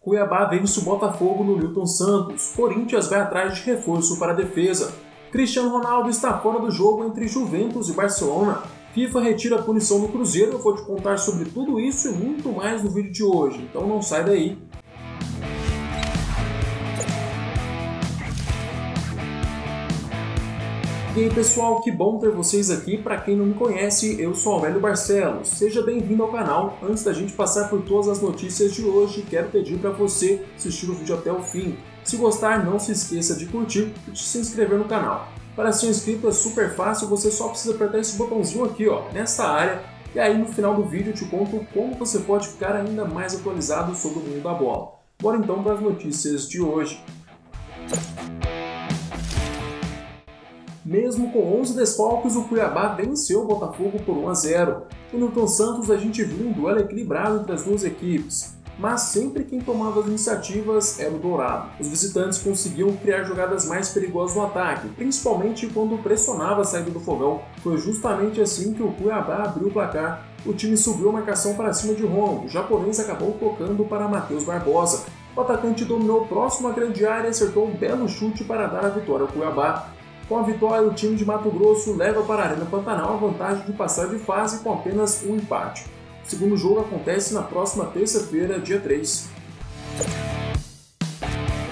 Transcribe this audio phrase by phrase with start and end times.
[0.00, 2.54] Cuiabá vence o Botafogo no Newton Santos.
[2.56, 4.94] Corinthians vai atrás de reforço para a defesa.
[5.30, 8.62] Cristiano Ronaldo está fora do jogo entre Juventus e Barcelona.
[8.94, 10.52] FIFA retira a punição do Cruzeiro.
[10.52, 13.86] Eu vou te contar sobre tudo isso e muito mais no vídeo de hoje, então
[13.86, 14.69] não sai daí.
[21.16, 22.96] E aí pessoal, que bom ter vocês aqui.
[22.96, 25.48] Para quem não me conhece, eu sou Aurélio Barcelos.
[25.48, 26.78] Seja bem-vindo ao canal.
[26.80, 30.88] Antes da gente passar por todas as notícias de hoje, quero pedir para você assistir
[30.88, 31.76] o vídeo até o fim.
[32.04, 35.28] Se gostar, não se esqueça de curtir e de se inscrever no canal.
[35.56, 39.44] Para ser inscrito é super fácil, você só precisa apertar esse botãozinho aqui, ó, nessa
[39.44, 39.82] área,
[40.14, 43.34] e aí no final do vídeo eu te conto como você pode ficar ainda mais
[43.34, 44.92] atualizado sobre o mundo da bola.
[45.20, 47.02] Bora então para as notícias de hoje.
[50.90, 54.82] Mesmo com 11 desfalques, o Cuiabá venceu o Botafogo por 1 a 0.
[55.12, 59.44] No Newton Santos, a gente viu um duelo equilibrado entre as duas equipes, mas sempre
[59.44, 61.70] quem tomava as iniciativas era o Dourado.
[61.78, 66.98] Os visitantes conseguiam criar jogadas mais perigosas no ataque, principalmente quando pressionava a saída do
[66.98, 67.40] fogão.
[67.62, 70.26] Foi justamente assim que o Cuiabá abriu o placar.
[70.44, 74.42] O time subiu a marcação para cima de Ron, o japonês acabou tocando para Matheus
[74.42, 75.04] Barbosa.
[75.36, 78.88] O atacante dominou próximo à grande área e acertou um belo chute para dar a
[78.88, 79.99] vitória ao Cuiabá.
[80.30, 83.66] Com a vitória, o time de Mato Grosso leva para a Arena Pantanal a vantagem
[83.66, 85.86] de passar de fase com apenas um empate.
[86.24, 89.28] O segundo jogo acontece na próxima terça-feira, dia 3.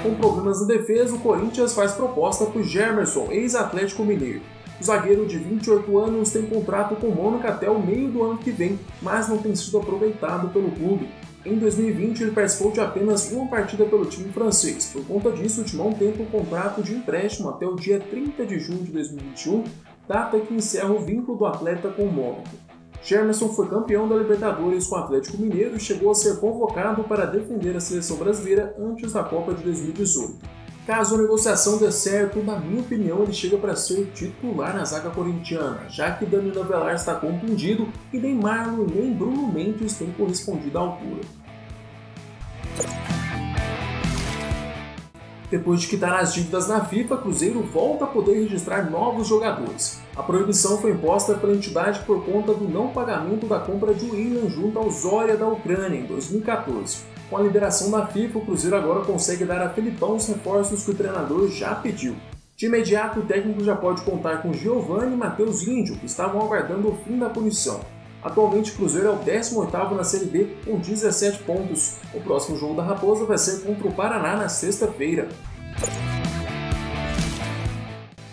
[0.02, 4.42] Com problemas na defesa, o Corinthians faz proposta por Gemerson, ex-Atlético Mineiro.
[4.80, 8.38] O zagueiro de 28 anos tem contrato com o Mônaco até o meio do ano
[8.38, 11.08] que vem, mas não tem sido aproveitado pelo clube.
[11.48, 14.90] Em 2020, ele participou de apenas uma partida pelo time francês.
[14.92, 18.58] Por conta disso, o Timão tenta um contrato de empréstimo até o dia 30 de
[18.58, 19.64] junho de 2021,
[20.06, 22.50] data que encerra o vínculo do atleta com o Mônaco.
[23.02, 27.24] Germerson foi campeão da Libertadores com o Atlético Mineiro e chegou a ser convocado para
[27.24, 30.36] defender a seleção brasileira antes da Copa de 2018.
[30.88, 35.10] Caso a negociação dê certo, na minha opinião, ele chega para ser titular na zaga
[35.10, 40.78] corintiana, já que Danilo Avelar está contundido e nem Marlon nem Bruno Mendes têm correspondido
[40.78, 41.20] à altura.
[45.50, 50.00] Depois de quitar as dívidas na FIFA, Cruzeiro volta a poder registrar novos jogadores.
[50.16, 54.48] A proibição foi imposta pela entidade por conta do não pagamento da compra de William
[54.48, 57.17] junto ao Zorya da Ucrânia em 2014.
[57.28, 60.92] Com a liberação da FIFA, o Cruzeiro agora consegue dar a Felipão os reforços que
[60.92, 62.16] o treinador já pediu.
[62.56, 66.88] De imediato, o técnico já pode contar com Giovanni e Matheus Índio, que estavam aguardando
[66.88, 67.80] o fim da punição.
[68.22, 71.96] Atualmente, o Cruzeiro é o 18º na Série B com 17 pontos.
[72.14, 75.28] O próximo jogo da Raposa vai ser contra o Paraná na sexta-feira.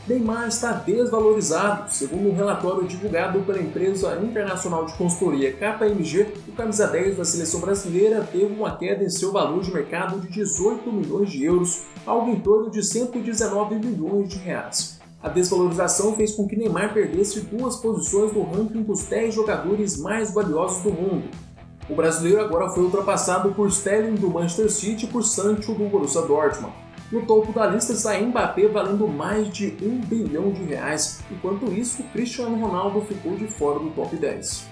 [0.07, 1.91] Neymar está desvalorizado.
[1.91, 7.59] Segundo um relatório divulgado pela empresa internacional de consultoria KPMG, o camisa 10 da seleção
[7.59, 12.29] brasileira teve uma queda em seu valor de mercado de 18 milhões de euros, algo
[12.29, 14.99] em torno de 119 milhões de reais.
[15.23, 20.31] A desvalorização fez com que Neymar perdesse duas posições no ranking dos 10 jogadores mais
[20.31, 21.27] valiosos do mundo.
[21.89, 26.21] O brasileiro agora foi ultrapassado por Sterling do Manchester City e por Sancho do Borussia
[26.21, 26.84] Dortmund.
[27.11, 32.01] No topo da lista está Mbappé valendo mais de 1 bilhão de reais, enquanto isso
[32.11, 34.65] Cristiano Ronaldo ficou de fora do top 10.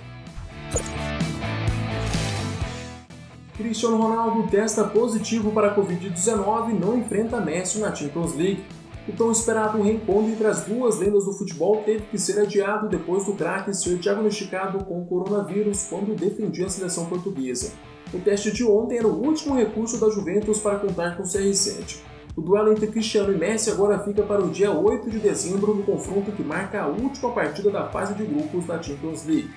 [3.55, 8.65] Cristiano Ronaldo testa positivo para a Covid-19 e não enfrenta Messi na Champions League.
[9.07, 13.25] O tão esperado reencontro entre as duas lendas do futebol teve que ser adiado depois
[13.25, 17.73] do craque ser diagnosticado com coronavírus quando defendia a seleção portuguesa.
[18.11, 22.12] O teste de ontem era o último recurso da Juventus para contar com o CR7.
[22.35, 25.83] O duelo entre Cristiano e Messi agora fica para o dia 8 de dezembro no
[25.83, 29.53] confronto que marca a última partida da fase de grupos da Champions League.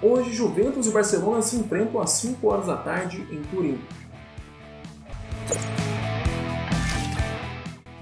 [0.00, 3.80] Hoje, Juventus e Barcelona se enfrentam às 5 horas da tarde em Turim.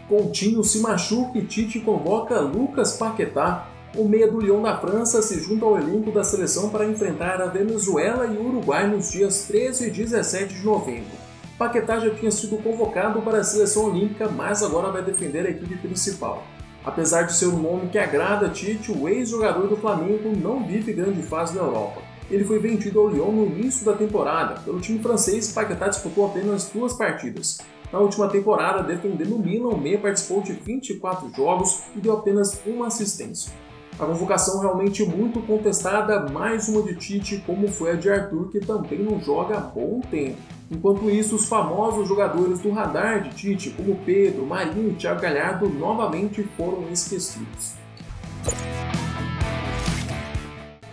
[0.06, 3.69] Coutinho se machuca e Tite convoca Lucas Paquetá.
[3.97, 7.47] O meia do Lyon da França se junta ao elenco da seleção para enfrentar a
[7.47, 11.19] Venezuela e o Uruguai nos dias 13 e 17 de novembro.
[11.60, 15.77] Paquetá já tinha sido convocado para a seleção olímpica, mas agora vai defender a equipe
[15.77, 16.42] principal.
[16.83, 21.21] Apesar de ser um nome que agrada Tite, o ex-jogador do Flamengo não vive grande
[21.21, 22.01] fase na Europa.
[22.30, 24.59] Ele foi vendido ao Lyon no início da temporada.
[24.62, 27.59] Pelo time francês, Paquetá disputou apenas duas partidas.
[27.92, 32.59] Na última temporada, defendendo o Milan, o Meia participou de 24 jogos e deu apenas
[32.65, 33.53] uma assistência.
[34.00, 38.58] A convocação realmente muito contestada, mais uma de Tite, como foi a de Arthur, que
[38.58, 40.38] também não joga há bom tempo.
[40.70, 45.68] Enquanto isso, os famosos jogadores do radar de Tite, como Pedro, Marinho e Thiago Galhardo,
[45.68, 47.74] novamente foram esquecidos.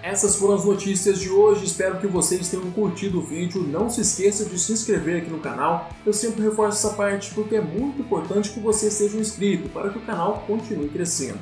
[0.03, 3.63] Essas foram as notícias de hoje, espero que vocês tenham curtido o vídeo.
[3.63, 7.55] Não se esqueça de se inscrever aqui no canal, eu sempre reforço essa parte porque
[7.55, 11.39] é muito importante que você seja inscrito para que o canal continue crescendo.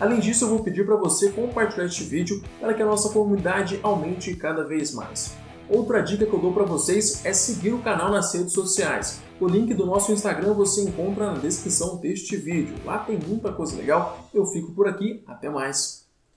[0.00, 3.80] Além disso, eu vou pedir para você compartilhar este vídeo para que a nossa comunidade
[3.82, 5.34] aumente cada vez mais.
[5.68, 9.20] Outra dica que eu dou para vocês é seguir o canal nas redes sociais.
[9.40, 12.74] O link do nosso Instagram você encontra na descrição deste vídeo.
[12.84, 14.30] Lá tem muita coisa legal.
[14.32, 16.07] Eu fico por aqui, até mais.